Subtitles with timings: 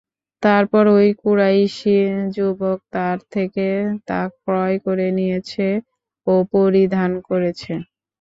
[0.43, 1.97] তারপর ঐ কুরাইশী
[2.35, 3.67] যুবক তার থেকে
[4.07, 5.67] তা ক্রয় করে নিয়েছে
[6.27, 7.73] ও পরিধান করেছে।